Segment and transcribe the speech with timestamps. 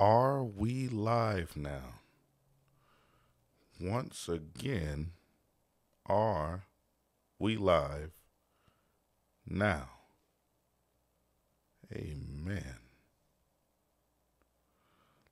[0.00, 2.00] Are we live now?
[3.80, 5.10] Once again,
[6.06, 6.64] are
[7.38, 8.12] we live
[9.46, 9.88] now?
[11.92, 12.76] Amen.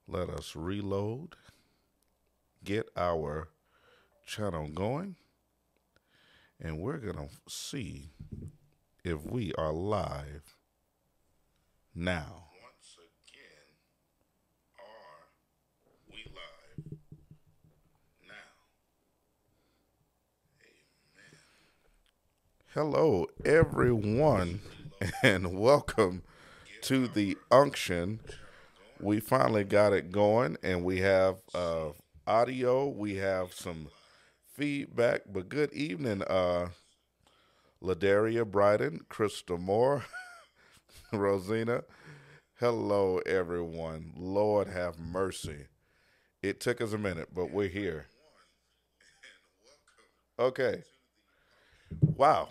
[0.07, 1.35] Let us reload,
[2.63, 3.49] get our
[4.25, 5.15] channel going,
[6.59, 8.11] and we're going to see
[9.03, 10.55] if we are live
[11.93, 12.45] now.
[12.63, 13.67] Once again,
[14.79, 15.27] are
[16.09, 16.99] we live
[18.27, 18.33] now?
[20.61, 21.39] Amen.
[22.77, 24.61] Hello, everyone,
[25.23, 26.21] and welcome
[26.83, 28.19] to the unction.
[28.99, 31.93] We finally got it going, and we have uh,
[32.27, 32.87] audio.
[32.87, 33.87] We have some
[34.53, 35.21] feedback.
[35.25, 36.67] But good evening, uh,
[37.81, 40.05] Ladaria Bryden, Krista Moore,
[41.11, 41.83] Rosina.
[42.59, 44.13] Hello, everyone.
[44.15, 45.65] Lord have mercy.
[46.43, 48.05] It took us a minute, but we're here.
[50.37, 50.83] Okay.
[52.15, 52.49] Wow.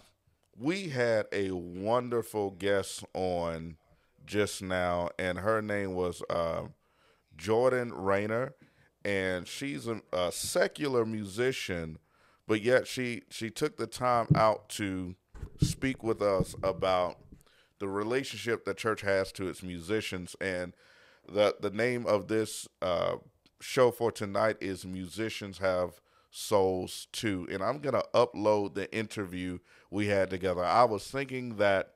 [0.58, 3.76] We had a wonderful guest on
[4.24, 6.64] just now, and her name was uh,
[7.36, 8.54] Jordan Rainer,
[9.04, 11.98] and she's a, a secular musician,
[12.46, 15.14] but yet she she took the time out to
[15.60, 17.18] speak with us about
[17.78, 20.72] the relationship the church has to its musicians, and
[21.28, 23.16] the the name of this uh,
[23.60, 26.00] show for tonight is "Musicians Have."
[26.36, 29.58] Souls too, and I'm gonna upload the interview
[29.90, 30.64] we had together.
[30.64, 31.94] I was thinking that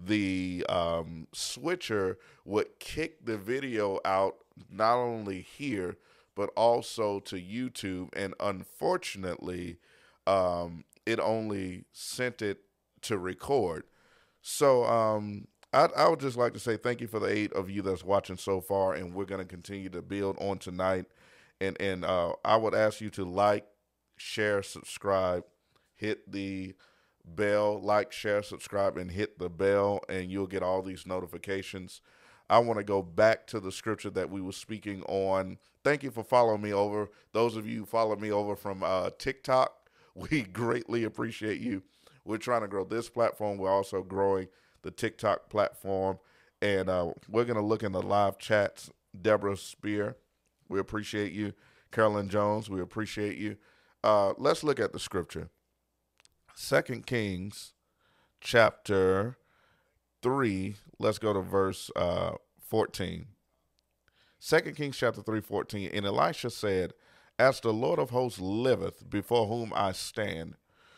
[0.00, 4.36] the um, switcher would kick the video out
[4.70, 5.96] not only here
[6.34, 9.76] but also to YouTube, and unfortunately,
[10.26, 12.60] um, it only sent it
[13.02, 13.84] to record.
[14.40, 17.68] So um, I, I would just like to say thank you for the eight of
[17.68, 21.06] you that's watching so far, and we're going to continue to build on tonight.
[21.60, 23.66] And and uh, I would ask you to like,
[24.20, 25.44] share, subscribe,
[25.96, 26.74] hit the
[27.24, 32.00] bell, like, share, subscribe, and hit the bell, and you'll get all these notifications.
[32.48, 35.58] I want to go back to the scripture that we were speaking on.
[35.84, 37.08] Thank you for following me over.
[37.32, 41.82] Those of you who follow me over from uh, TikTok, we greatly appreciate you.
[42.24, 43.56] We're trying to grow this platform.
[43.56, 44.48] We're also growing
[44.82, 46.18] the TikTok platform,
[46.60, 48.90] and uh, we're going to look in the live chats.
[49.20, 50.16] Deborah Spear,
[50.68, 51.54] we appreciate you.
[51.90, 53.56] Carolyn Jones, we appreciate you.
[54.02, 55.50] Uh, let's look at the scripture.
[56.54, 57.72] Second Kings
[58.40, 59.36] chapter
[60.22, 63.26] 3, let's go to verse uh, 14.
[64.38, 65.90] Second Kings chapter 3, 14.
[65.92, 66.94] And Elisha said,
[67.38, 70.54] As the Lord of hosts liveth, before whom I stand,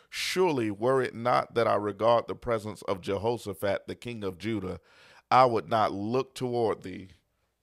[0.09, 4.79] surely were it not that I regard the presence of Jehoshaphat, the king of Judah,
[5.29, 7.09] I would not look toward thee,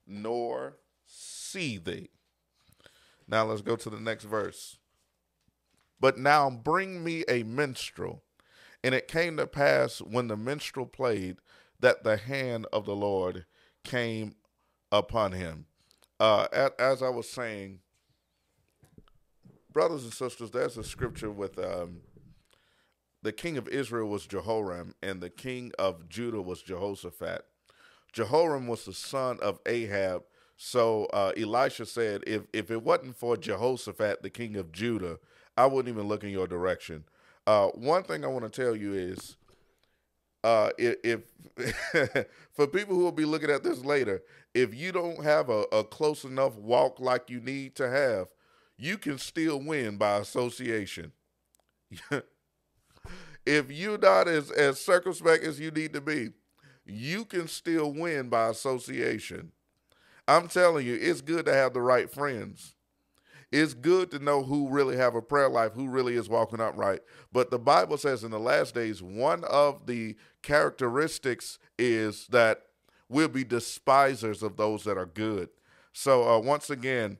[0.06, 0.76] nor
[1.06, 2.08] see thee.
[3.26, 4.79] Now let's go to the next verse.
[6.00, 8.22] But now bring me a minstrel.
[8.82, 11.36] And it came to pass when the minstrel played
[11.80, 13.44] that the hand of the Lord
[13.84, 14.34] came
[14.90, 15.66] upon him.
[16.18, 17.80] Uh, as I was saying,
[19.72, 22.00] brothers and sisters, there's a scripture with um,
[23.22, 27.44] the king of Israel was Jehoram, and the king of Judah was Jehoshaphat.
[28.12, 30.22] Jehoram was the son of Ahab.
[30.56, 35.18] So uh, Elisha said, if, if it wasn't for Jehoshaphat, the king of Judah,
[35.56, 37.04] I wouldn't even look in your direction.
[37.46, 39.36] Uh, one thing I want to tell you is,
[40.42, 44.22] uh, if, if for people who will be looking at this later,
[44.54, 48.28] if you don't have a, a close enough walk like you need to have,
[48.78, 51.12] you can still win by association.
[53.46, 56.30] if you're not as, as circumspect as you need to be,
[56.86, 59.52] you can still win by association.
[60.26, 62.74] I'm telling you, it's good to have the right friends
[63.52, 67.00] it's good to know who really have a prayer life, who really is walking upright.
[67.32, 72.62] But the Bible says in the last days, one of the characteristics is that
[73.08, 75.48] we'll be despisers of those that are good.
[75.92, 77.18] So uh, once again,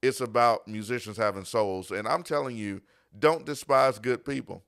[0.00, 1.90] it's about musicians having souls.
[1.90, 2.82] And I'm telling you,
[3.18, 4.62] don't despise good people.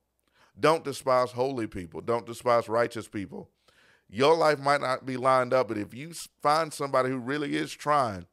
[0.59, 2.00] Don't despise holy people.
[2.00, 3.50] Don't despise righteous people.
[4.09, 6.12] Your life might not be lined up, but if you
[6.43, 8.27] find somebody who really is trying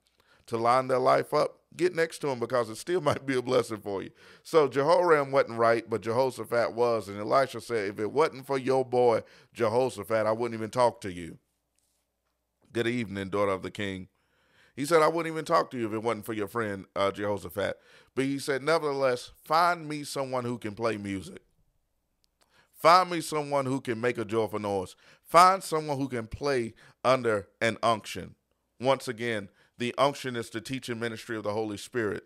[0.47, 3.41] to line their life up, get next to him because it still might be a
[3.41, 4.12] blessing for you.
[4.44, 7.07] So Jehoram wasn't right, but Jehoshaphat was.
[7.07, 9.23] And Elisha said, if it wasn't for your boy
[9.53, 11.38] Jehoshaphat, I wouldn't even talk to you.
[12.73, 14.07] Good evening, daughter of the king.
[14.75, 17.12] He said, I wouldn't even talk to you if it wasn't for your friend uh,
[17.12, 17.77] Jehoshaphat.
[18.15, 21.41] But he said, nevertheless, find me someone who can play music.
[22.74, 24.95] Find me someone who can make a joyful noise.
[25.21, 28.35] Find someone who can play under an unction.
[28.79, 29.50] once again,
[29.81, 32.25] the unction is the teaching ministry of the Holy Spirit.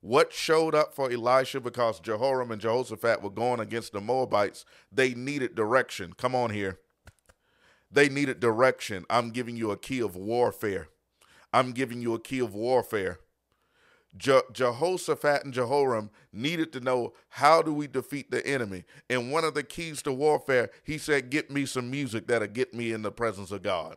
[0.00, 5.14] What showed up for Elisha because Jehoram and Jehoshaphat were going against the Moabites, they
[5.14, 6.12] needed direction.
[6.16, 6.78] Come on here.
[7.90, 9.04] They needed direction.
[9.10, 10.88] I'm giving you a key of warfare.
[11.52, 13.18] I'm giving you a key of warfare.
[14.16, 18.84] Je- Jehoshaphat and Jehoram needed to know how do we defeat the enemy.
[19.08, 22.74] And one of the keys to warfare, he said, Get me some music that'll get
[22.74, 23.96] me in the presence of God.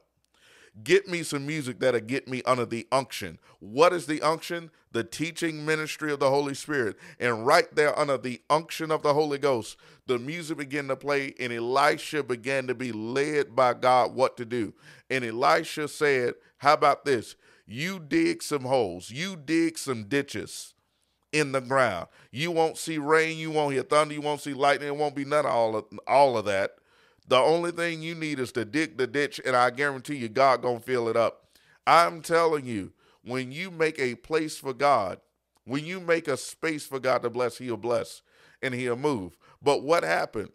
[0.83, 3.39] Get me some music that'll get me under the unction.
[3.59, 4.71] What is the unction?
[4.91, 6.97] The teaching ministry of the Holy Spirit.
[7.19, 9.77] And right there under the unction of the Holy Ghost,
[10.07, 14.45] the music began to play, and Elisha began to be led by God what to
[14.45, 14.73] do.
[15.09, 17.35] And Elisha said, How about this?
[17.65, 20.75] You dig some holes, you dig some ditches
[21.31, 22.07] in the ground.
[22.31, 25.25] You won't see rain, you won't hear thunder, you won't see lightning, it won't be
[25.25, 26.75] none of all of, all of that.
[27.27, 30.61] The only thing you need is to dig the ditch, and I guarantee you, God
[30.61, 31.47] gonna fill it up.
[31.87, 32.93] I'm telling you,
[33.23, 35.19] when you make a place for God,
[35.65, 38.21] when you make a space for God to bless, He'll bless
[38.61, 39.37] and He'll move.
[39.61, 40.51] But what happened?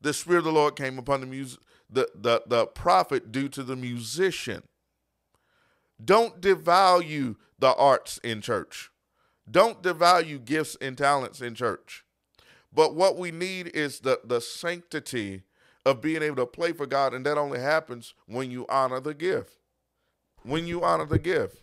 [0.00, 3.62] The Spirit of the Lord came upon the music, the, the, the prophet due to
[3.62, 4.62] the musician.
[6.04, 8.90] Don't devalue the arts in church.
[9.50, 12.04] Don't devalue gifts and talents in church.
[12.72, 15.42] But what we need is the, the sanctity
[15.84, 19.14] of being able to play for God, and that only happens when you honor the
[19.14, 19.58] gift.
[20.44, 21.62] When you honor the gift,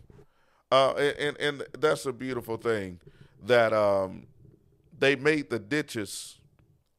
[0.72, 3.00] uh, and, and that's a beautiful thing
[3.46, 4.28] that um,
[4.98, 6.40] they made the ditches,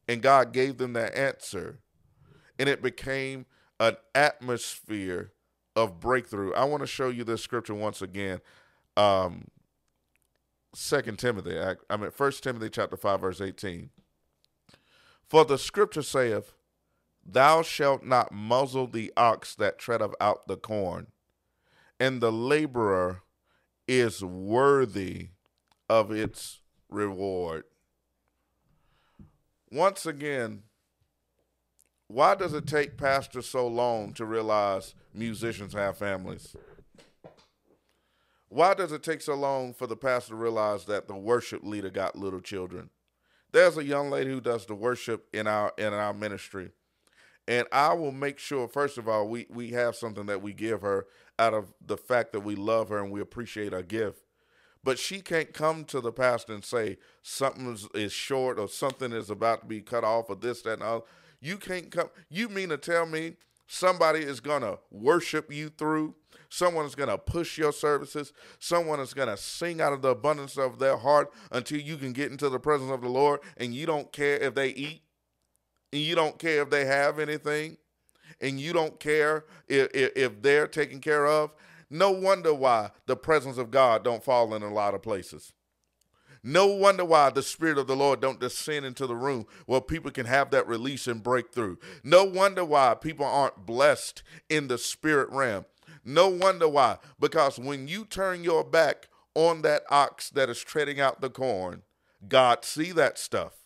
[0.07, 1.79] and God gave them that answer,
[2.59, 3.45] and it became
[3.79, 5.31] an atmosphere
[5.75, 6.53] of breakthrough.
[6.53, 8.41] I want to show you this scripture once again.
[8.95, 9.45] Um,
[10.73, 13.89] Second Timothy, I, I mean First Timothy chapter five verse eighteen.
[15.27, 16.53] For the scripture saith,
[17.25, 21.07] Thou shalt not muzzle the ox that treadeth out the corn,
[21.99, 23.21] and the laborer
[23.87, 25.29] is worthy
[25.89, 27.63] of its reward.
[29.71, 30.63] Once again,
[32.07, 36.55] why does it take pastors so long to realize musicians have families?
[38.49, 41.89] Why does it take so long for the pastor to realize that the worship leader
[41.89, 42.89] got little children?
[43.53, 46.71] There's a young lady who does the worship in our in our ministry
[47.51, 50.83] and I will make sure, first of all, we, we have something that we give
[50.83, 51.05] her
[51.37, 54.21] out of the fact that we love her and we appreciate her gift.
[54.85, 59.29] But she can't come to the pastor and say something is, short or something is
[59.29, 61.03] about to be cut off or this, that, and other.
[61.41, 62.07] You can't come.
[62.29, 63.33] You mean to tell me
[63.67, 66.15] somebody is going to worship you through?
[66.47, 68.31] Someone is going to push your services.
[68.59, 72.13] Someone is going to sing out of the abundance of their heart until you can
[72.13, 75.01] get into the presence of the Lord and you don't care if they eat?
[75.91, 77.77] And you don't care if they have anything,
[78.39, 81.51] and you don't care if, if, if they're taken care of,
[81.89, 85.53] no wonder why the presence of God don't fall in a lot of places.
[86.43, 90.09] No wonder why the Spirit of the Lord don't descend into the room where people
[90.09, 91.75] can have that release and breakthrough.
[92.03, 95.65] No wonder why people aren't blessed in the spirit realm.
[96.03, 96.97] No wonder why.
[97.19, 101.83] Because when you turn your back on that ox that is treading out the corn,
[102.27, 103.60] God see that stuff.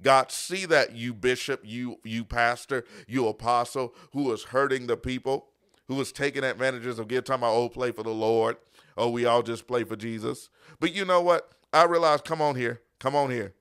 [0.00, 5.48] God, see that you bishop, you you pastor, you apostle who is hurting the people,
[5.88, 8.56] who is taking advantages of give time our old oh, play for the Lord.
[8.96, 10.50] Oh, we all just play for Jesus.
[10.78, 11.50] But you know what?
[11.72, 13.54] I realize, come on here, come on here.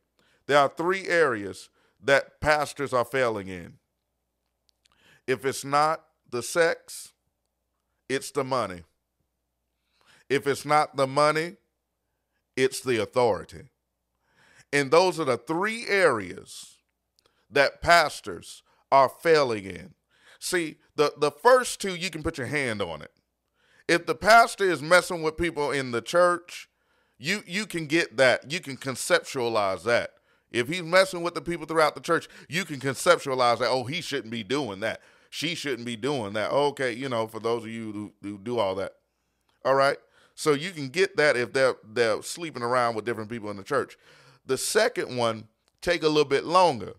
[0.46, 1.70] There are three areas
[2.04, 3.74] that pastors are failing in.
[5.26, 7.14] If it's not the sex,
[8.08, 8.84] it's the money.
[10.30, 11.56] If it's not the money,
[12.56, 13.70] it's the authority.
[14.74, 16.78] And those are the three areas
[17.50, 19.94] that pastors are failing in.
[20.40, 23.12] See, the, the first two, you can put your hand on it.
[23.88, 26.70] If the pastor is messing with people in the church,
[27.18, 28.52] you you can get that.
[28.52, 30.12] You can conceptualize that.
[30.52, 33.70] If he's messing with the people throughout the church, you can conceptualize that.
[33.70, 35.02] Oh, he shouldn't be doing that.
[35.30, 36.52] She shouldn't be doing that.
[36.52, 38.94] Okay, you know, for those of you who, who do all that.
[39.66, 39.98] All right.
[40.36, 43.64] So you can get that if they're they're sleeping around with different people in the
[43.64, 43.98] church.
[44.48, 45.48] The second one
[45.82, 46.94] take a little bit longer.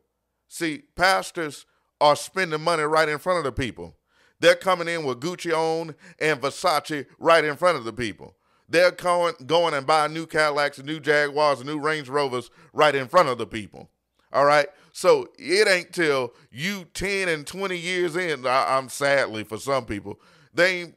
[0.49, 1.67] See, pastors
[2.01, 3.97] are spending money right in front of the people.
[4.41, 8.37] They're coming in with Gucci on and Versace right in front of the people.
[8.69, 12.95] They're going, going and buying new Cadillacs and new Jaguars and new Range Rovers right
[12.95, 13.91] in front of the people.
[14.33, 14.69] All right.
[14.93, 19.87] So it ain't till you 10 and 20 years in, I, am sadly for some
[19.87, 20.21] people,
[20.53, 20.93] they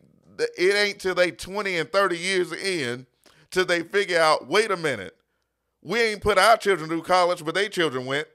[0.57, 3.05] it ain't till they 20 and 30 years in
[3.51, 5.15] till they figure out, wait a minute,
[5.81, 8.27] we ain't put our children through college, but they children went.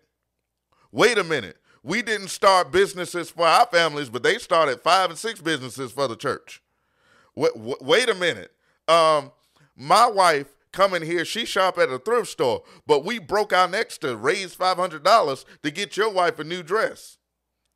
[0.92, 1.56] Wait a minute.
[1.82, 6.08] We didn't start businesses for our families, but they started five and six businesses for
[6.08, 6.60] the church.
[7.36, 8.50] Wait, wait a minute.
[8.88, 9.30] Um,
[9.76, 11.24] my wife come in here.
[11.24, 15.04] She shop at a thrift store, but we broke our necks to raise five hundred
[15.04, 17.18] dollars to get your wife a new dress.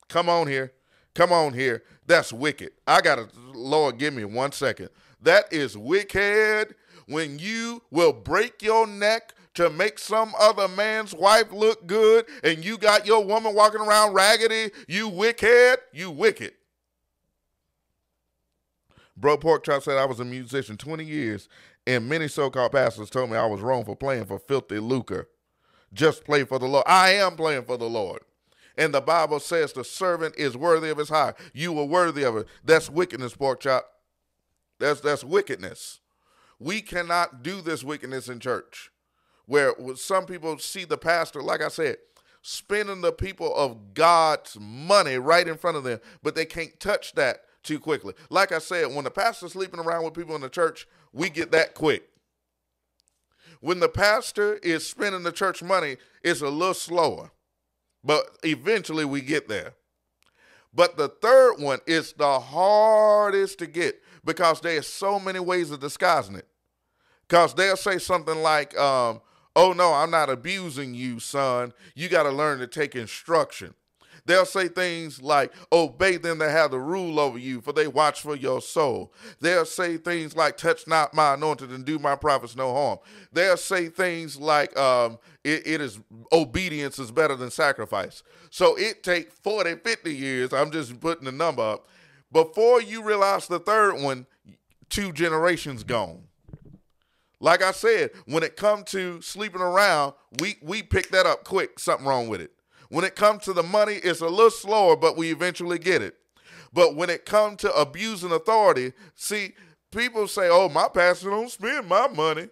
[0.08, 0.72] Come on here,
[1.14, 1.84] come on here.
[2.06, 2.72] That's wicked.
[2.86, 4.88] I gotta, Lord, give me one second.
[5.22, 6.74] That is wicked.
[7.06, 12.64] When you will break your neck to make some other man's wife look good, and
[12.64, 16.52] you got your woman walking around raggedy, you wicked, you wicked.
[19.16, 21.48] Bro Pork Chop said I was a musician 20 years
[21.86, 25.28] and many so-called pastors told me I was wrong for playing for filthy lucre.
[25.92, 26.84] Just play for the Lord.
[26.86, 28.20] I am playing for the Lord.
[28.76, 31.34] And the Bible says the servant is worthy of his hire.
[31.52, 32.46] You were worthy of it.
[32.64, 33.84] That's wickedness, pork chop.
[34.78, 36.00] That's that's wickedness.
[36.58, 38.89] We cannot do this wickedness in church.
[39.50, 41.96] Where some people see the pastor, like I said,
[42.40, 47.14] spending the people of God's money right in front of them, but they can't touch
[47.14, 48.14] that too quickly.
[48.28, 51.50] Like I said, when the pastor's sleeping around with people in the church, we get
[51.50, 52.04] that quick.
[53.60, 57.32] When the pastor is spending the church money, it's a little slower,
[58.04, 59.74] but eventually we get there.
[60.72, 65.80] But the third one is the hardest to get because there's so many ways of
[65.80, 66.46] disguising it.
[67.26, 69.20] Because they'll say something like, um,
[69.56, 71.72] oh no, I'm not abusing you, son.
[71.94, 73.74] You got to learn to take instruction.
[74.26, 78.20] They'll say things like, Obey them that have the rule over you, for they watch
[78.20, 79.12] for your soul.
[79.40, 82.98] They'll say things like, Touch not my anointed and do my prophets no harm.
[83.32, 85.98] They'll say things like, um, it, it is
[86.32, 88.22] obedience is better than sacrifice.
[88.50, 91.88] So it take 40, 50 years, I'm just putting the number up,
[92.32, 94.26] before you realize the third one,
[94.88, 96.24] two generations gone.
[97.40, 101.78] Like I said, when it come to sleeping around, we we pick that up quick.
[101.78, 102.52] Something wrong with it.
[102.90, 106.16] When it comes to the money, it's a little slower, but we eventually get it.
[106.72, 109.54] But when it comes to abusing authority, see,
[109.90, 112.48] people say, oh, my pastor don't spend my money.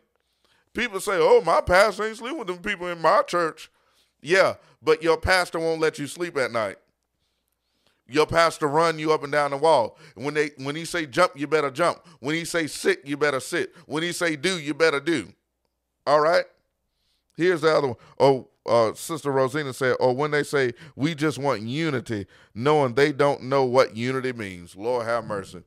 [0.75, 3.71] People say, oh, my pastor ain't sleep with them people in my church.
[4.21, 6.76] Yeah, but your pastor won't let you sleep at night.
[8.08, 9.98] Your pastor run you up and down the wall.
[10.14, 11.98] When they when he say jump, you better jump.
[12.20, 13.74] When he say sit, you better sit.
[13.86, 15.32] When he say do, you better do.
[16.06, 16.44] All right?
[17.36, 17.96] Here's the other one.
[18.18, 23.12] Oh, uh, Sister Rosina said, or when they say we just want unity, knowing they
[23.12, 24.74] don't know what unity means.
[24.74, 25.62] Lord have mercy.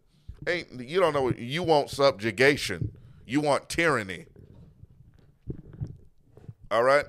[0.47, 2.91] Ain't you don't know you want subjugation.
[3.25, 4.25] You want tyranny.
[6.71, 7.05] All right?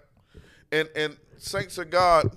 [0.70, 2.36] And and saints of God,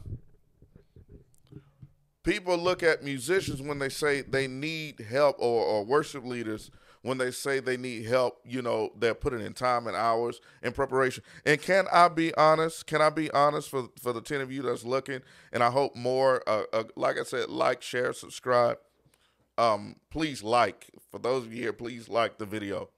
[2.25, 6.72] people look at musicians when they say they need help or, or worship leaders
[7.05, 10.72] when they say they need help, you know, they're putting in time and hours in
[10.72, 11.24] preparation.
[11.46, 12.88] And can I be honest?
[12.88, 15.22] Can I be honest for for the ten of you that's looking?
[15.53, 16.41] And I hope more.
[16.50, 18.79] Uh, uh, like I said, like, share, subscribe.
[19.60, 20.88] Um, please like.
[21.12, 22.89] For those of you here, please like the video.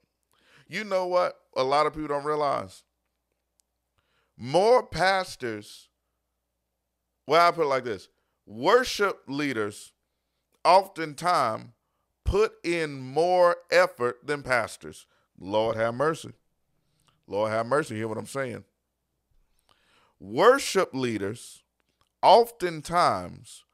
[0.68, 1.38] You know what?
[1.54, 2.84] A lot of people don't realize.
[4.38, 5.88] More pastors.
[7.26, 8.08] Well, I put it like this:
[8.48, 9.92] worship leaders,
[10.64, 11.68] oftentimes
[12.24, 15.06] put in more effort than pastors.
[15.38, 16.32] Lord have mercy.
[17.26, 17.96] Lord have mercy.
[17.96, 18.64] Hear what I'm saying?
[20.18, 21.62] Worship leaders
[22.22, 23.64] oftentimes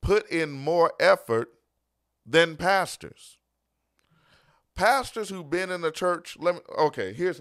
[0.00, 1.52] put in more effort
[2.26, 3.38] than pastors.
[4.74, 7.40] Pastors who've been in the church, let me okay, here's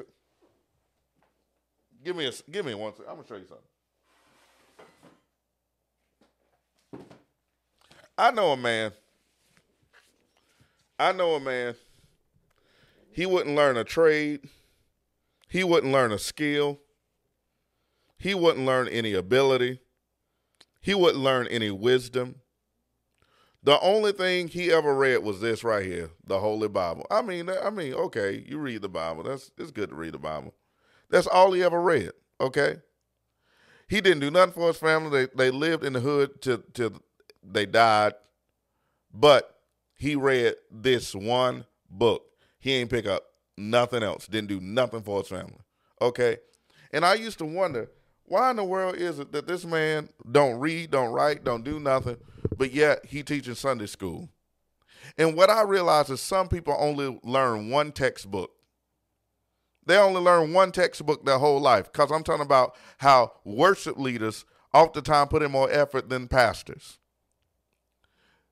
[2.03, 3.10] give me a give me one second.
[3.10, 3.71] I'm gonna show you something.
[8.18, 8.91] I know a man
[11.01, 11.74] I know a man,
[13.12, 14.41] he wouldn't learn a trade,
[15.50, 16.80] he wouldn't learn a skill,
[18.20, 19.80] he wouldn't learn any ability,
[20.80, 22.36] he wouldn't learn any wisdom.
[23.63, 27.08] The only thing he ever read was this right here, the Holy Bible.
[27.10, 29.24] I mean, I mean, okay, you read the Bible.
[29.24, 30.53] That's it's good to read the Bible.
[31.10, 32.12] That's all he ever read.
[32.39, 32.77] Okay.
[33.88, 35.25] He didn't do nothing for his family.
[35.25, 37.01] They they lived in the hood till till
[37.43, 38.13] they died.
[39.13, 39.55] But
[39.95, 42.24] he read this one book.
[42.60, 43.24] He ain't pick up
[43.57, 44.27] nothing else.
[44.27, 45.60] Didn't do nothing for his family.
[46.01, 46.38] Okay.
[46.91, 47.89] And I used to wonder
[48.25, 51.79] why in the world is it that this man don't read, don't write, don't do
[51.79, 52.17] nothing,
[52.57, 54.29] but yet he teaching Sunday school.
[55.17, 58.51] And what I realize is some people only learn one textbook.
[59.86, 61.91] They only learn one textbook their whole life.
[61.91, 67.00] Because I'm talking about how worship leaders oftentimes put in more effort than pastors.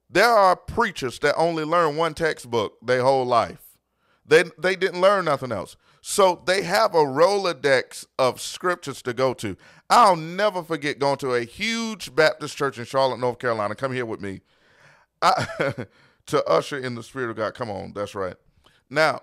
[0.10, 3.78] There are preachers that only learn one textbook their whole life.
[4.26, 5.76] They they didn't learn nothing else.
[6.02, 9.58] So they have a Rolodex of scriptures to go to.
[9.90, 13.76] I'll never forget going to a huge Baptist church in Charlotte, North Carolina.
[13.76, 14.42] Come here with me.
[15.22, 15.46] I,
[16.28, 17.54] to usher in the Spirit of God.
[17.54, 18.36] Come on, that's right.
[18.90, 19.22] Now,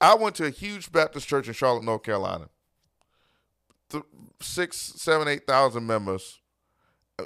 [0.00, 2.48] I went to a huge Baptist church in Charlotte, North Carolina.
[3.90, 4.04] Th-
[4.40, 6.40] six, seven, eight thousand members.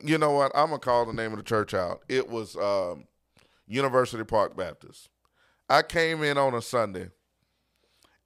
[0.03, 0.53] You know what?
[0.55, 2.03] I'm gonna call the name of the church out.
[2.09, 3.05] It was um,
[3.67, 5.09] University Park Baptist.
[5.69, 7.11] I came in on a Sunday,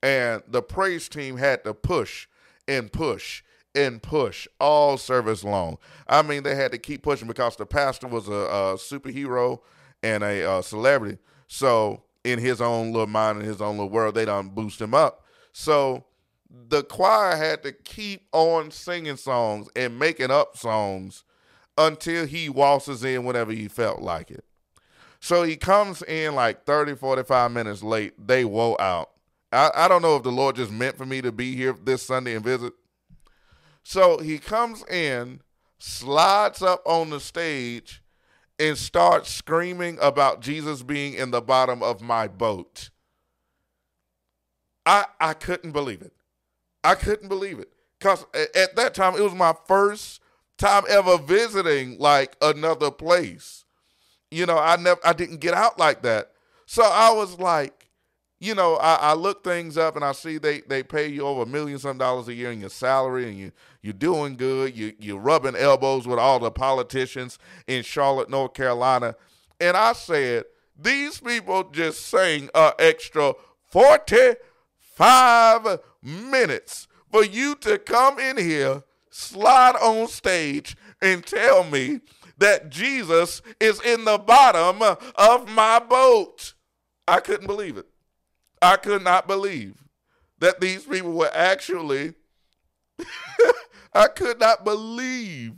[0.03, 2.29] and the praise team had to push
[2.69, 3.43] and push
[3.75, 5.77] and push all service long.
[6.09, 9.61] I mean, they had to keep pushing because the pastor was a, a superhero
[10.03, 11.19] and a, a celebrity.
[11.47, 14.95] So in his own little mind and his own little world, they don't boost him
[14.95, 15.25] up.
[15.53, 16.05] So
[16.51, 21.25] the choir had to keep on singing songs and making up songs
[21.79, 24.45] until he waltzes in whenever he felt like it.
[25.21, 28.15] So he comes in like 30, 45 minutes late.
[28.27, 29.11] They woe out.
[29.53, 32.03] I, I don't know if the Lord just meant for me to be here this
[32.07, 32.73] Sunday and visit.
[33.83, 35.41] So he comes in,
[35.79, 38.03] slides up on the stage,
[38.59, 42.91] and starts screaming about Jesus being in the bottom of my boat.
[44.85, 46.13] I I couldn't believe it.
[46.83, 50.21] I couldn't believe it because at that time it was my first
[50.59, 53.65] time ever visiting like another place.
[54.31, 56.33] You know, I never I didn't get out like that.
[56.67, 57.89] So I was like,
[58.39, 61.43] you know, I, I look things up and I see they they pay you over
[61.43, 64.77] a million some dollars a year in your salary and you you're doing good.
[64.77, 69.15] You you're rubbing elbows with all the politicians in Charlotte, North Carolina.
[69.61, 70.45] And I said,
[70.79, 73.35] these people just sang an extra
[73.71, 78.83] 45 minutes for you to come in here,
[79.17, 82.01] slide on stage, and tell me
[82.39, 84.83] that Jesus is in the bottom
[85.15, 86.55] of my boat.
[87.09, 87.87] I couldn't believe it.
[88.61, 89.85] I could not believe
[90.39, 92.15] that these people were actually,
[93.95, 95.55] I could not believe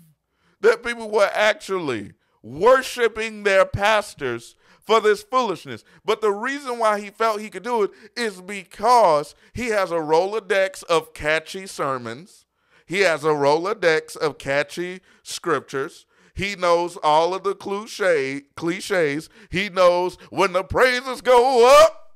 [0.61, 2.13] that people were actually
[2.43, 5.85] worshiping their pastors for this foolishness.
[6.05, 9.97] But the reason why he felt he could do it is because he has a
[9.97, 12.47] Rolodex of catchy sermons.
[12.89, 16.07] He has a Rolodex of catchy scriptures.
[16.35, 19.29] He knows all of the cliche, cliches.
[19.51, 22.15] He knows when the praises go up,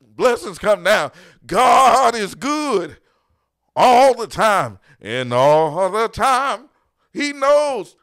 [0.00, 1.10] blessings come down.
[1.44, 2.98] God is good
[3.74, 4.78] all the time.
[5.00, 6.68] And all the time,
[7.12, 7.96] he knows.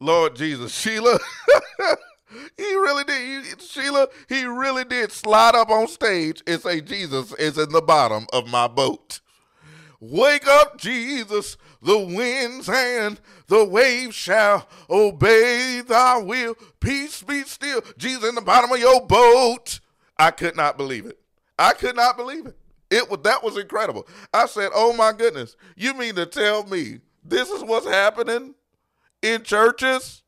[0.00, 1.18] Lord Jesus, Sheila.
[2.56, 3.60] He really did.
[3.60, 8.26] Sheila, he really did slide up on stage and say, Jesus is in the bottom
[8.32, 9.20] of my boat.
[10.04, 16.56] Wake up, Jesus, the winds and the waves shall obey thy will.
[16.80, 17.80] Peace be still.
[17.96, 19.78] Jesus in the bottom of your boat.
[20.18, 21.20] I could not believe it.
[21.56, 22.58] I could not believe it.
[22.90, 24.08] It was that was incredible.
[24.34, 25.54] I said, "Oh my goodness.
[25.76, 28.56] You mean to tell me this is what's happening
[29.22, 30.24] in churches?"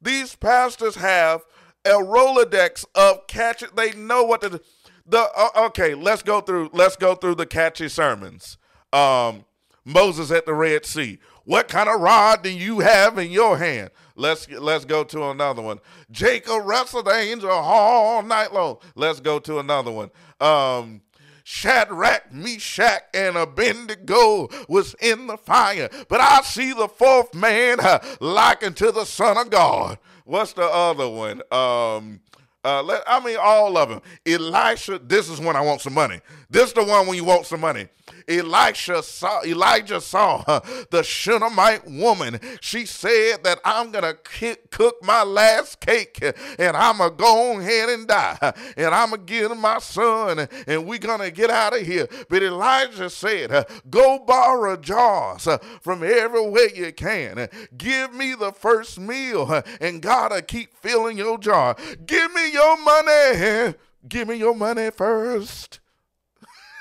[0.00, 1.42] These pastors have
[1.84, 3.66] a Rolodex of catchy.
[3.76, 4.62] They know what to.
[5.04, 6.70] The uh, okay, let's go through.
[6.72, 8.56] Let's go through the catchy sermons.
[8.92, 9.44] Um,
[9.84, 11.18] Moses at the Red Sea.
[11.44, 13.90] What kind of rod do you have in your hand?
[14.14, 15.80] Let's let's go to another one.
[16.10, 18.78] Jacob wrestled the angel all night long.
[18.94, 20.10] Let's go to another one.
[20.40, 21.00] Um,
[21.44, 25.88] Shadrach, Meshach, and Abednego was in the fire.
[26.08, 29.98] But I see the fourth man uh, likened to the Son of God.
[30.24, 31.42] What's the other one?
[31.50, 32.20] Um,
[32.64, 34.02] uh, let, I mean, all of them.
[34.26, 36.20] Elisha, this is when I want some money.
[36.48, 37.88] This is the one when you want some money.
[38.28, 42.38] Elisha saw, Elijah saw uh, the Shunammite woman.
[42.60, 46.22] She said that I'm going to cook my last cake
[46.58, 48.52] and I'm going to go ahead and die.
[48.76, 52.08] And I'm going to give my son and we're going to get out of here.
[52.28, 55.48] But Elijah said, go borrow jars
[55.80, 57.48] from everywhere you can.
[57.76, 61.76] Give me the first meal and God will keep filling your jar.
[62.06, 63.74] Give me your money.
[64.08, 65.80] Give me your money first.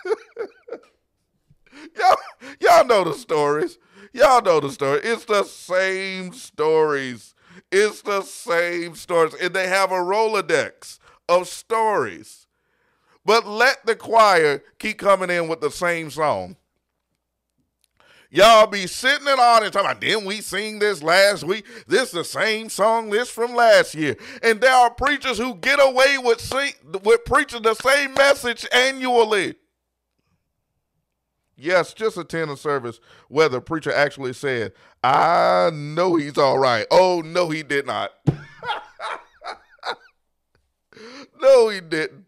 [1.97, 2.15] y'all,
[2.59, 3.77] y'all know the stories.
[4.13, 4.99] Y'all know the story.
[5.03, 7.33] It's the same stories.
[7.71, 9.33] It's the same stories.
[9.35, 12.47] And they have a Rolodex of stories.
[13.23, 16.57] But let the choir keep coming in with the same song.
[18.33, 21.65] Y'all be sitting in audience talking about, didn't we sing this last week?
[21.85, 24.15] This is the same song list from last year.
[24.41, 26.71] And there are preachers who get away with, sing,
[27.03, 29.55] with preaching the same message annually.
[31.57, 34.71] Yes, just attend a service where the preacher actually said,
[35.03, 36.87] I know he's all right.
[36.89, 38.11] Oh, no, he did not.
[41.41, 42.23] no, he didn't.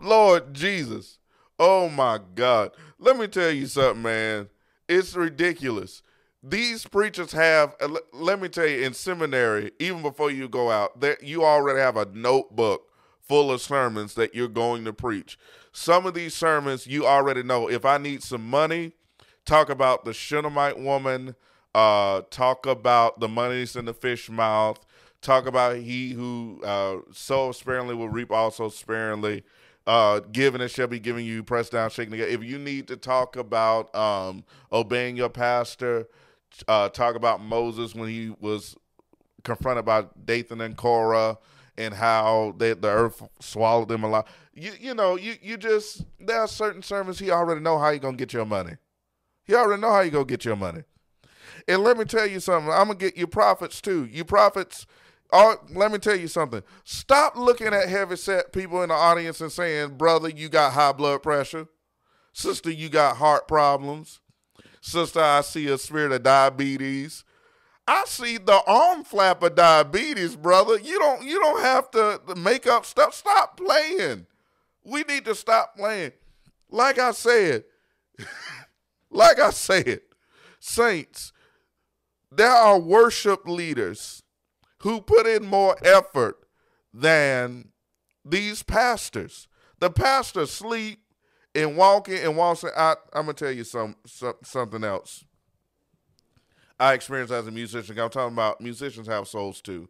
[0.00, 1.18] Lord Jesus.
[1.58, 2.70] Oh, my God.
[3.00, 4.48] Let me tell you something, man
[4.88, 6.02] it's ridiculous.
[6.42, 11.00] These preachers have, uh, let me tell you, in seminary, even before you go out,
[11.00, 12.88] that you already have a notebook
[13.20, 15.38] full of sermons that you're going to preach.
[15.72, 17.68] Some of these sermons you already know.
[17.68, 18.92] If I need some money,
[19.44, 21.34] talk about the Shunammite woman,
[21.74, 24.84] uh, talk about the monies in the fish mouth,
[25.20, 29.42] talk about he who uh, sow sparingly will reap also sparingly.
[29.88, 32.30] Uh, giving it shall be giving you, pressed down, shaking together.
[32.30, 36.08] If you need to talk about um, obeying your pastor,
[36.68, 38.76] uh, talk about Moses when he was
[39.44, 41.38] confronted by Dathan and Korah
[41.78, 44.24] and how they, the earth swallowed them alive.
[44.52, 47.98] You you know you you just there are certain sermons he already know how you
[47.98, 48.72] gonna get your money.
[49.44, 50.82] He already know how you gonna get your money.
[51.66, 52.70] And let me tell you something.
[52.70, 54.04] I'm gonna get you prophets too.
[54.04, 54.86] You prophets.
[55.30, 56.62] Oh, let me tell you something.
[56.84, 60.92] Stop looking at heavy set people in the audience and saying, "Brother, you got high
[60.92, 61.68] blood pressure.
[62.32, 64.20] Sister, you got heart problems.
[64.80, 67.24] Sister, I see a spirit of diabetes.
[67.86, 70.78] I see the arm flap of diabetes, brother.
[70.78, 73.14] You don't you don't have to make up stuff.
[73.14, 74.26] Stop playing.
[74.84, 76.12] We need to stop playing.
[76.70, 77.64] Like I said,
[79.10, 80.00] like I said,
[80.60, 81.32] saints,
[82.30, 84.22] there are worship leaders
[84.80, 86.36] who put in more effort
[86.92, 87.70] than
[88.24, 89.48] these pastors.
[89.80, 91.00] The pastors sleep
[91.54, 92.70] and walking and walking.
[92.76, 95.24] I, I'm gonna tell you some, some something else.
[96.80, 97.98] I experienced as a musician.
[97.98, 99.88] I'm talking about musicians have souls too.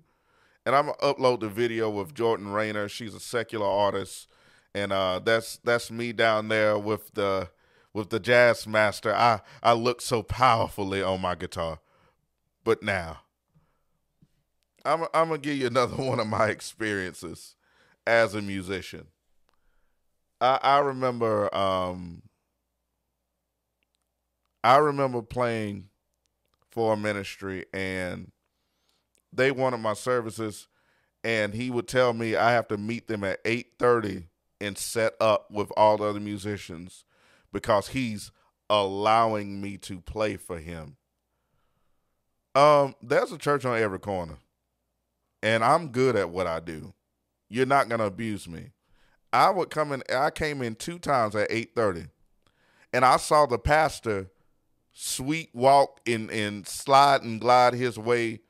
[0.64, 2.88] And I'm gonna upload the video with Jordan Rainer.
[2.88, 4.29] She's a secular artist,
[4.74, 7.51] and uh, that's that's me down there with the
[7.92, 9.14] with the jazz master.
[9.14, 11.81] I I look so powerfully on my guitar,
[12.64, 13.20] but now
[14.88, 17.55] I'm I'm gonna give you another one of my experiences
[18.07, 19.07] as a musician.
[20.40, 22.22] I I remember um
[24.64, 25.88] I remember playing
[26.70, 28.33] for a ministry and
[29.33, 30.68] they wanted my services
[31.22, 34.24] and he would tell me I have to meet them at 8:30
[34.61, 37.05] and set up with all the other musicians
[37.53, 38.31] because he's
[38.70, 40.96] allowing me to play for him.
[42.55, 44.38] Um there's a church on every corner.
[45.42, 46.92] And I'm good at what I do.
[47.48, 48.72] You're not to abuse me.
[49.33, 52.09] I would come in I came in two times at 8:30
[52.92, 54.31] and I saw the pastor
[54.92, 58.40] sweet walk and, and slide and glide his way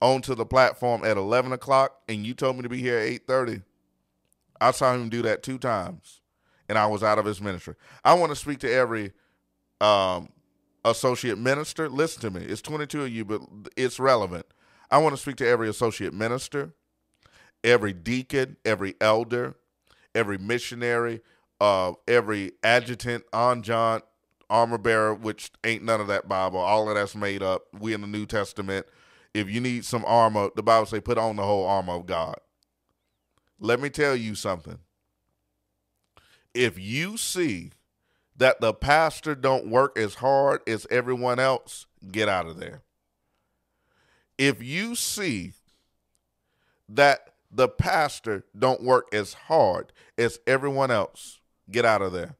[0.00, 3.64] onto the platform at 11 o'clock and you told me to be here at 8.30
[4.60, 6.20] i saw him do that two times
[6.68, 7.74] and i was out of his ministry.
[8.04, 9.12] I want to speak to every
[9.80, 10.28] um,
[10.84, 11.88] associate minister.
[11.88, 12.44] Listen to me.
[12.44, 13.40] It's 22 of you but
[13.76, 14.46] it's relevant
[14.90, 16.72] i want to speak to every associate minister
[17.64, 19.56] every deacon every elder
[20.14, 21.20] every missionary
[21.60, 24.04] uh, every adjutant adjutant
[24.50, 26.58] armor bearer, which ain't none of that Bible.
[26.58, 27.64] All of that's made up.
[27.78, 28.86] We in the New Testament.
[29.34, 32.36] If you need some armor, the Bible say put on the whole armor of God.
[33.60, 34.78] Let me tell you something.
[36.54, 37.72] If you see
[38.36, 42.82] that the pastor don't work as hard as everyone else, get out of there.
[44.38, 45.52] If you see
[46.88, 52.36] that the pastor don't work as hard as everyone else, get out of there.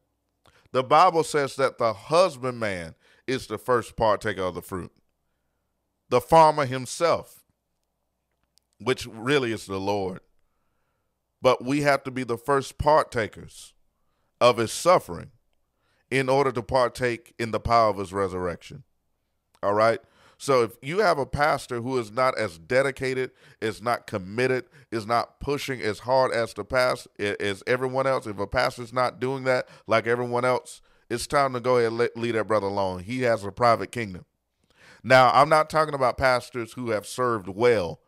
[0.71, 2.95] The Bible says that the husbandman
[3.27, 4.91] is the first partaker of the fruit.
[6.09, 7.43] The farmer himself,
[8.79, 10.21] which really is the Lord.
[11.41, 13.73] But we have to be the first partakers
[14.41, 15.31] of his suffering
[16.11, 18.83] in order to partake in the power of his resurrection.
[19.61, 19.99] All right?
[20.41, 25.05] So if you have a pastor who is not as dedicated, is not committed, is
[25.05, 29.43] not pushing as hard as the past as everyone else, if a pastor's not doing
[29.43, 33.03] that like everyone else, it's time to go ahead and let, leave that brother alone.
[33.03, 34.23] He has a private kingdom.
[35.03, 37.99] Now, I'm not talking about pastors who have served well,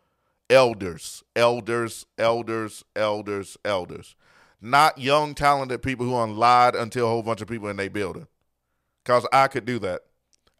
[0.49, 4.15] elders, elders, elders, elders, elders.
[4.61, 8.27] Not young, talented people who lied until a whole bunch of people in their building.
[9.03, 10.03] Because I could do that.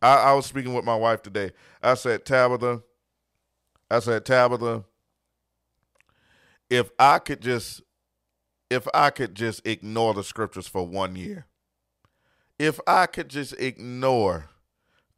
[0.02, 1.52] I, I was speaking with my wife today.
[1.82, 2.82] I said, Tabitha,
[3.90, 4.84] I said, Tabitha,
[6.70, 7.82] if I could just
[8.70, 11.46] if I could just ignore the scriptures for one year,
[12.58, 14.46] if I could just ignore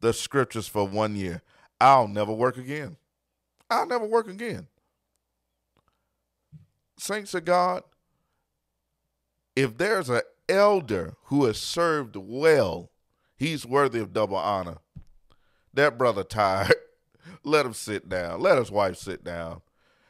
[0.00, 1.42] the scriptures for one year,
[1.80, 2.96] I'll never work again.
[3.70, 4.66] I'll never work again.
[6.98, 7.84] Saints of God,
[9.54, 12.90] if there's an elder who has served well
[13.44, 14.78] He's worthy of double honor.
[15.74, 16.74] That brother tired.
[17.44, 18.40] Let him sit down.
[18.40, 19.60] Let his wife sit down.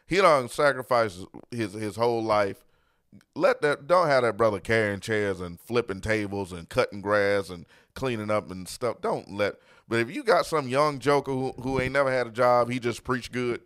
[0.07, 1.18] He don't sacrifice
[1.51, 2.62] his his whole life.
[3.35, 7.66] Let that don't have that brother carrying chairs and flipping tables and cutting grass and
[7.94, 9.01] cleaning up and stuff.
[9.01, 9.57] Don't let.
[9.88, 12.79] But if you got some young joker who, who ain't never had a job, he
[12.79, 13.62] just preach good.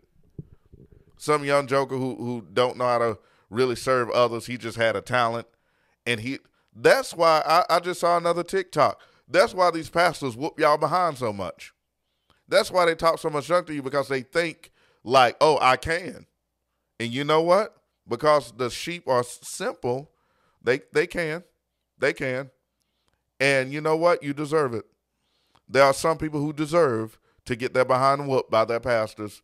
[1.19, 3.19] Some young joker who who don't know how to
[3.51, 4.47] really serve others.
[4.47, 5.47] He just had a talent.
[6.07, 6.39] And he
[6.75, 8.99] that's why I, I just saw another TikTok.
[9.29, 11.73] That's why these pastors whoop y'all behind so much.
[12.49, 14.73] That's why they talk so much junk to you because they think
[15.05, 16.27] like, oh, I can.
[16.99, 17.77] And you know what?
[18.09, 20.11] Because the sheep are simple,
[20.63, 21.45] they they can.
[21.99, 22.51] They can.
[23.41, 24.23] And you know what?
[24.23, 24.85] You deserve it.
[25.69, 29.43] There are some people who deserve to get their behind whooped by their pastors,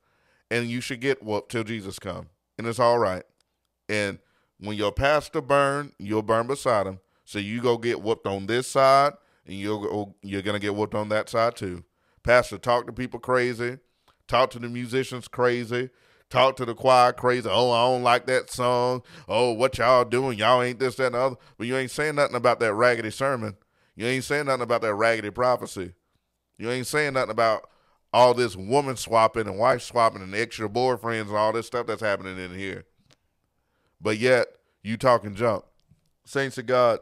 [0.51, 2.29] and you should get whooped till Jesus come.
[2.59, 3.25] And it's all right.
[3.89, 4.19] And
[4.59, 7.01] when your pastor burn, you'll burn beside him.
[7.25, 9.15] So you go get whooped on this side,
[9.47, 11.85] and go, you're gonna get whooped on that side too.
[12.23, 13.79] Pastor talk to people crazy,
[14.27, 15.91] talk to the musicians crazy,
[16.31, 17.49] talk to the choir crazy.
[17.51, 19.03] Oh, I don't like that song.
[19.29, 20.39] Oh, what y'all doing?
[20.39, 21.37] Y'all ain't this, that, and the other.
[21.59, 23.57] But you ain't saying nothing about that raggedy sermon.
[23.95, 25.93] You ain't saying nothing about that raggedy prophecy.
[26.59, 27.69] You ain't saying nothing about
[28.13, 32.01] all this woman swapping and wife swapping and extra boyfriends and all this stuff that's
[32.01, 32.85] happening in here.
[34.01, 34.47] But yet,
[34.83, 35.65] you talking junk.
[36.25, 37.01] Saints of God,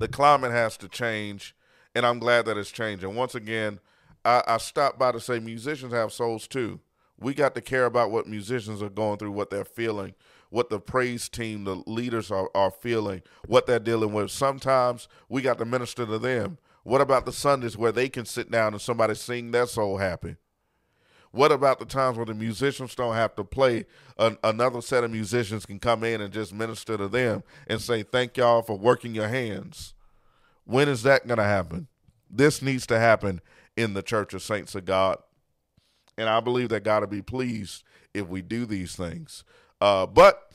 [0.00, 1.54] the climate has to change,
[1.94, 3.14] and I'm glad that it's changing.
[3.14, 3.80] Once again,
[4.24, 6.80] I, I stopped by to say musicians have souls too.
[7.18, 10.14] We got to care about what musicians are going through, what they're feeling,
[10.48, 14.30] what the praise team, the leaders are, are feeling, what they're dealing with.
[14.30, 16.56] Sometimes we got to minister to them.
[16.82, 20.36] What about the Sundays where they can sit down and somebody sing their soul happy?
[21.32, 23.86] What about the times where the musicians don't have to play?
[24.18, 28.02] An, another set of musicians can come in and just minister to them and say,
[28.02, 29.94] Thank y'all for working your hands.
[30.64, 31.88] When is that going to happen?
[32.28, 33.40] This needs to happen
[33.76, 35.18] in the Church of Saints of God.
[36.18, 39.44] And I believe that God will be pleased if we do these things.
[39.80, 40.50] Uh, but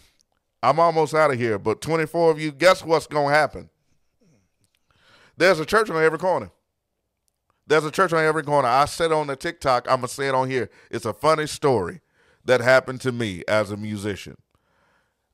[0.62, 1.58] I'm almost out of here.
[1.58, 3.70] But 24 of you, guess what's going to happen?
[5.38, 6.52] There's a church on every corner.
[7.68, 8.68] There's a church on every corner.
[8.68, 10.70] I said on the TikTok, I'm going to say it on here.
[10.92, 12.02] It's a funny story
[12.46, 14.38] that happened to me as a musician.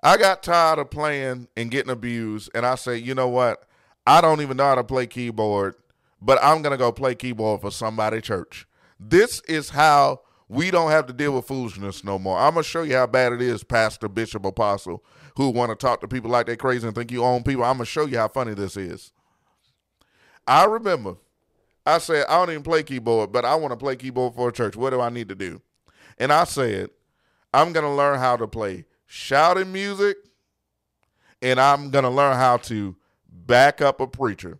[0.03, 3.67] I got tired of playing and getting abused, and I say, you know what?
[4.07, 5.75] I don't even know how to play keyboard,
[6.21, 8.65] but I'm going to go play keyboard for somebody church.
[8.99, 12.37] This is how we don't have to deal with foolishness no more.
[12.37, 15.03] I'm going to show you how bad it is, Pastor, Bishop, Apostle,
[15.37, 17.63] who want to talk to people like they're crazy and think you own people.
[17.63, 19.11] I'm going to show you how funny this is.
[20.47, 21.17] I remember
[21.91, 24.51] I said, I don't even play keyboard, but I want to play keyboard for a
[24.51, 24.75] church.
[24.75, 25.61] What do I need to do?
[26.17, 26.89] And I said,
[27.53, 30.17] I'm going to learn how to play shouting music
[31.41, 32.95] and I'm going to learn how to
[33.27, 34.59] back up a preacher.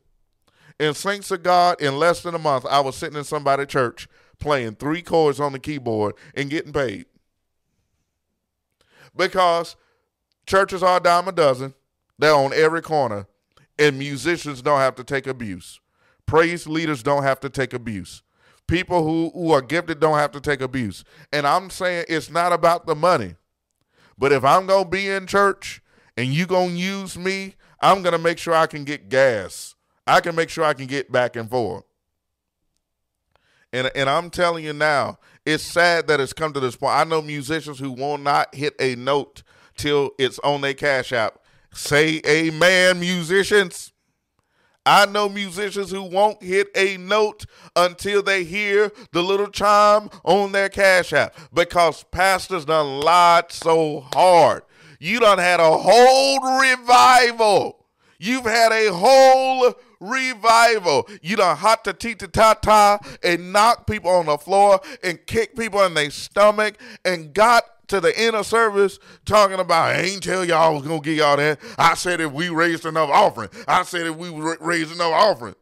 [0.80, 4.08] In Saints of God, in less than a month, I was sitting in somebody's church
[4.40, 7.06] playing three chords on the keyboard and getting paid.
[9.16, 9.76] Because
[10.46, 11.76] churches are a dime a dozen,
[12.18, 13.28] they're on every corner,
[13.78, 15.80] and musicians don't have to take abuse.
[16.26, 18.24] Praise leaders don't have to take abuse.
[18.68, 21.04] People who, who are gifted don't have to take abuse.
[21.34, 23.36] And I'm saying it's not about the money.
[24.18, 25.82] But if I'm going to be in church
[26.16, 29.76] and you going to use me, I'm going to make sure I can get gas.
[30.06, 31.84] I can make sure I can get back and forth.
[33.74, 36.94] And, and I'm telling you now, it's sad that it's come to this point.
[36.94, 39.44] I know musicians who will not hit a note
[39.78, 41.40] till it's on their cash app.
[41.74, 43.91] Say amen, musicians.
[44.86, 50.52] I know musicians who won't hit a note until they hear the little chime on
[50.52, 54.64] their cash app because pastors done lied so hard.
[55.00, 57.86] You done had a whole revival.
[58.20, 61.08] You've had a whole revival.
[61.22, 65.56] You done hot to ta ta ta and knock people on the floor and kick
[65.56, 70.44] people in their stomach and got to the inner service talking about, I ain't tell
[70.44, 71.60] y'all I was going to give y'all that.
[71.78, 73.50] I said if we raised enough offering.
[73.68, 75.56] I said if we raised enough offering.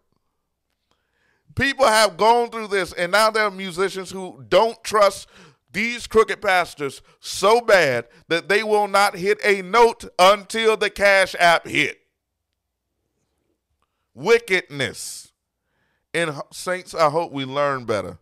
[1.56, 5.28] People have gone through this, and now there are musicians who don't trust
[5.74, 11.36] these crooked pastors so bad that they will not hit a note until the cash
[11.40, 12.00] app hit.
[14.14, 15.32] Wickedness.
[16.14, 18.20] And saints, I hope we learn better.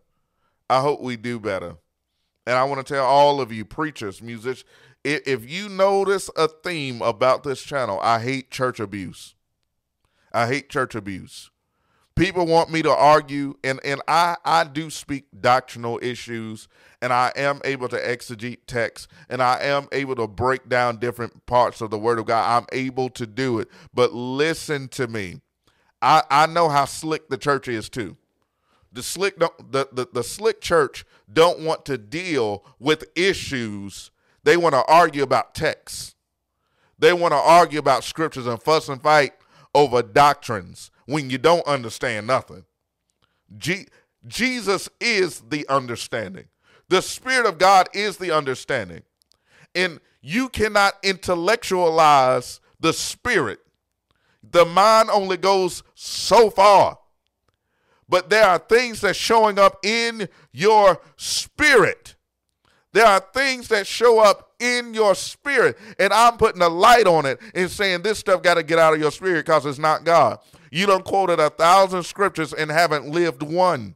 [0.68, 1.76] I hope we do better.
[2.48, 4.64] And I want to tell all of you preachers, musicians,
[5.04, 9.34] if you notice a theme about this channel, I hate church abuse.
[10.32, 11.50] I hate church abuse.
[12.16, 16.68] People want me to argue, and, and I, I do speak doctrinal issues,
[17.02, 21.44] and I am able to exegete text, and I am able to break down different
[21.44, 22.56] parts of the Word of God.
[22.56, 23.68] I'm able to do it.
[23.92, 25.42] But listen to me.
[26.00, 28.16] I, I know how slick the church is too.
[28.92, 34.10] The slick don't, the, the, the slick church don't want to deal with issues.
[34.44, 36.14] They want to argue about texts.
[36.98, 39.32] They want to argue about scriptures and fuss and fight
[39.74, 42.64] over doctrines when you don't understand nothing.
[43.56, 43.86] G-
[44.26, 46.48] Jesus is the understanding.
[46.88, 49.02] The Spirit of God is the understanding.
[49.74, 53.60] And You cannot intellectualize the spirit.
[54.42, 56.98] The mind only goes so far.
[58.08, 62.14] But there are things that's showing up in your spirit.
[62.92, 65.76] There are things that show up in your spirit.
[65.98, 68.94] And I'm putting a light on it and saying this stuff got to get out
[68.94, 70.38] of your spirit because it's not God.
[70.70, 73.94] You done quoted a thousand scriptures and haven't lived one.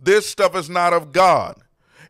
[0.00, 1.56] This stuff is not of God.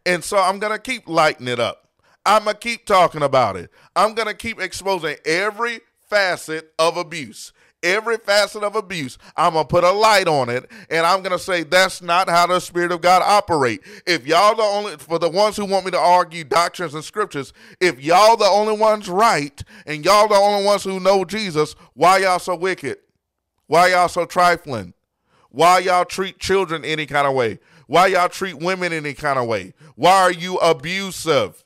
[0.07, 1.89] And so I'm going to keep lighting it up.
[2.27, 3.71] I'm going to keep talking about it.
[3.95, 7.53] I'm going to keep exposing every facet of abuse.
[7.85, 11.65] Every facet of abuse, I'm gonna put a light on it, and I'm gonna say
[11.65, 13.83] that's not how the Spirit of God operate.
[14.07, 17.53] If y'all the only for the ones who want me to argue doctrines and scriptures,
[17.83, 22.19] if y'all the only ones right, and y'all the only ones who know Jesus, why
[22.19, 22.97] y'all so wicked?
[23.67, 24.95] Why y'all so trifling?
[25.51, 27.59] Why y'all treat children any kind of way?
[27.87, 29.75] Why y'all treat women any kind of way?
[29.95, 31.65] Why are you abusive?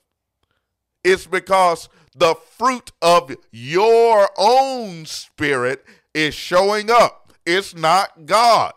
[1.04, 5.84] It's because the fruit of your own spirit
[6.18, 7.32] is showing up.
[7.46, 8.72] It's not God.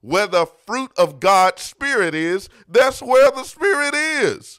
[0.00, 4.58] Where the fruit of God's spirit is, that's where the spirit is.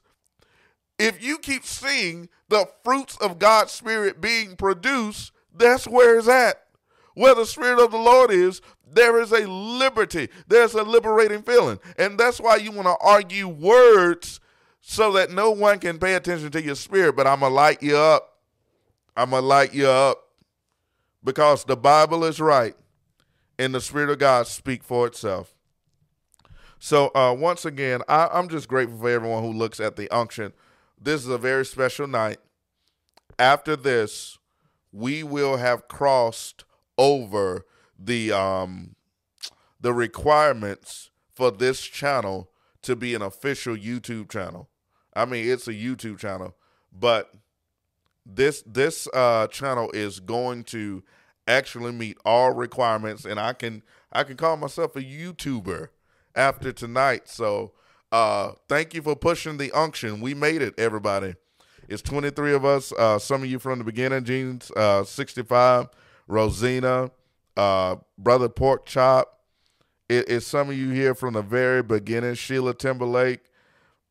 [1.00, 6.62] If you keep seeing the fruits of God's spirit being produced, that's where it's at.
[7.16, 10.30] Where the spirit of the Lord is, there is a liberty.
[10.48, 11.80] There's a liberating feeling.
[11.98, 14.40] And that's why you want to argue words
[14.82, 17.16] so that no one can pay attention to your spirit.
[17.16, 18.38] But I'm going to light you up.
[19.18, 20.29] I'm going to light you up
[21.24, 22.76] because the Bible is right
[23.58, 25.54] and the Spirit of God speak for itself.
[26.80, 30.54] So uh, once again, I, I'm just grateful for everyone who looks at the unction.
[31.00, 32.38] This is a very special night.
[33.38, 34.38] After this,
[34.92, 36.64] we will have crossed
[36.98, 37.66] over
[37.98, 38.96] the um,
[39.80, 42.50] the requirements for this channel
[42.82, 44.70] to be an official YouTube channel.
[45.14, 46.56] I mean, it's a YouTube channel,
[46.92, 47.34] but
[48.36, 51.04] this this uh, channel is going to
[51.48, 55.90] actually meet all requirements, and I can I can call myself a YouTuber
[56.36, 57.28] after tonight.
[57.28, 57.74] So
[58.12, 60.22] uh, thank you for pushing the unction.
[60.22, 61.36] We made it, everybody.
[61.88, 62.92] It's 23 of us.
[62.94, 65.90] Uh, some of you from the beginning, Jeans, uh, 65,
[66.28, 67.12] Rosina,
[67.58, 69.40] uh, Brother Pork Chop.
[70.08, 73.42] It, it's some of you here from the very beginning, Sheila Timberlake.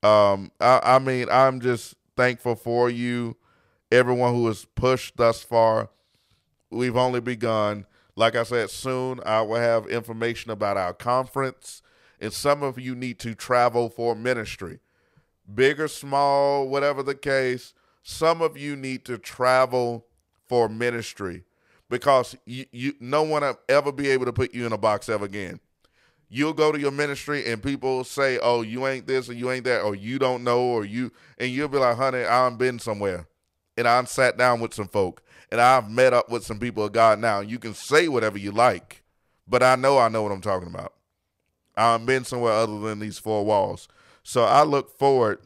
[0.03, 3.37] Um, I, I mean, I'm just thankful for you
[3.91, 5.91] everyone who has pushed thus far.
[6.71, 7.87] We've only begun.
[8.17, 11.83] Like I said, soon I will have information about our conference,
[12.21, 14.81] and some of you need to travel for ministry.
[15.53, 20.07] Big or small, whatever the case, some of you need to travel
[20.47, 21.45] for ministry
[21.89, 25.09] because you, you no one will ever be able to put you in a box
[25.09, 25.61] ever again.
[26.29, 29.65] You'll go to your ministry and people say, "Oh, you ain't this or you ain't
[29.65, 33.27] that or you don't know or you," and you'll be like, "Honey, I've been somewhere."
[33.79, 36.93] And I've sat down with some folk and I've met up with some people of
[36.93, 37.41] God now.
[37.41, 39.03] You can say whatever you like,
[39.47, 40.95] but I know I know what I'm talking about.
[41.77, 43.89] I've been somewhere other than these four walls.
[44.25, 45.39] So I look forward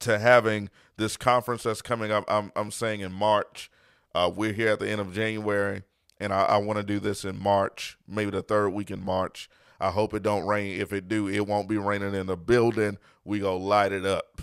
[0.00, 2.24] to having this conference that's coming up.
[2.28, 3.70] I'm, I'm saying in March.
[4.14, 5.82] Uh, we're here at the end of January,
[6.18, 9.48] and I, I want to do this in March, maybe the third week in March.
[9.78, 10.80] I hope it don't rain.
[10.80, 12.98] If it do, it won't be raining in the building.
[13.24, 14.42] We go light it up.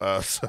[0.00, 0.48] Uh, so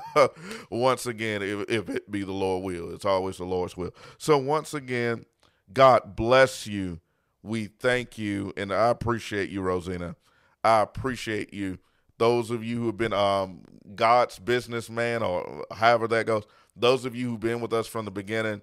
[0.69, 3.93] once again, if, if it be the Lord will, it's always the Lord's will.
[4.17, 5.25] So once again,
[5.71, 6.99] God bless you.
[7.43, 10.15] We thank you, and I appreciate you, Rosina.
[10.63, 11.79] I appreciate you.
[12.17, 13.61] Those of you who have been um,
[13.95, 16.43] God's businessman, or however that goes,
[16.75, 18.61] those of you who've been with us from the beginning,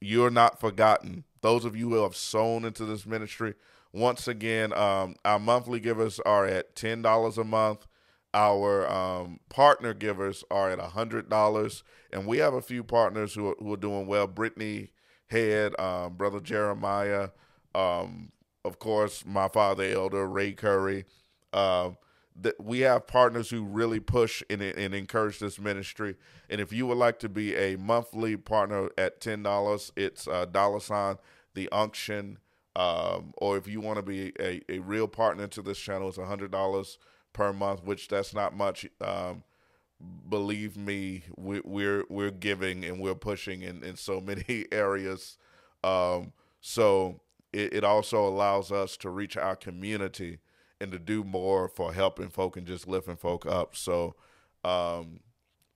[0.00, 1.24] you're not forgotten.
[1.40, 3.54] Those of you who have sown into this ministry,
[3.92, 7.86] once again, um, our monthly givers are at ten dollars a month.
[8.34, 13.50] Our um, partner givers are at hundred dollars, and we have a few partners who
[13.50, 14.26] are, who are doing well.
[14.26, 14.90] Brittany
[15.26, 17.30] Head, um, brother Jeremiah,
[17.74, 18.32] um,
[18.64, 21.04] of course, my father elder Ray Curry.
[21.52, 21.90] Uh,
[22.40, 26.16] that we have partners who really push and, and encourage this ministry.
[26.48, 30.46] And if you would like to be a monthly partner at ten dollars, it's a
[30.46, 31.16] dollar sign
[31.54, 32.38] the unction.
[32.74, 36.16] Um, or if you want to be a, a real partner to this channel, it's
[36.16, 36.96] a hundred dollars
[37.32, 38.86] per month, which that's not much.
[39.00, 39.44] Um,
[40.28, 45.38] believe me, we, are we're, we're giving and we're pushing in, in so many areas.
[45.84, 47.20] Um, so
[47.52, 50.38] it, it also allows us to reach our community
[50.80, 53.76] and to do more for helping folk and just lifting folk up.
[53.76, 54.16] So
[54.64, 55.20] um,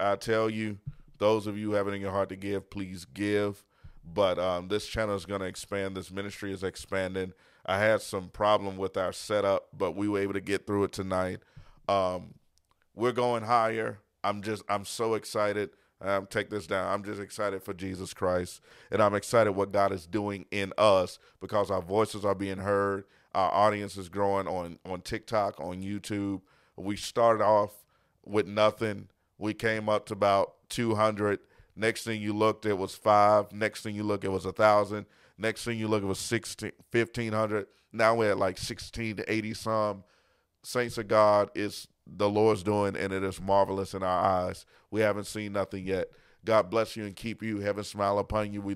[0.01, 0.79] I tell you,
[1.19, 3.65] those of you having in your heart to give, please give.
[4.05, 5.97] But um, this channel is going to expand.
[5.97, 7.33] This ministry is expanding.
[7.67, 10.93] I had some problem with our setup, but we were able to get through it
[10.93, 11.41] tonight.
[11.89, 12.35] Um,
[12.95, 13.99] we're going higher.
[14.23, 15.71] I'm just I'm so excited.
[16.01, 16.93] Um, take this down.
[16.93, 18.61] I'm just excited for Jesus Christ,
[18.91, 23.05] and I'm excited what God is doing in us because our voices are being heard.
[23.35, 26.43] Our audience is growing on on TikTok, on YouTube.
[26.77, 27.73] We started off
[28.25, 29.09] with nothing.
[29.39, 31.41] We came up to about 200.
[31.75, 33.53] Next thing you looked, it was five.
[33.53, 35.07] Next thing you look, it was a thousand.
[35.39, 37.67] Next thing you look, it was 16, 1500.
[37.93, 40.05] Now we're at like 16 to 80 some.
[40.63, 44.67] Saints of God is the Lord's doing, and it is marvelous in our eyes.
[44.91, 46.09] We haven't seen nothing yet.
[46.45, 47.61] God bless you and keep you.
[47.61, 48.63] Heaven smile upon you.
[48.63, 48.75] We